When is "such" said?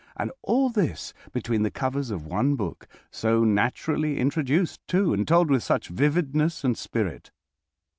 5.61-5.89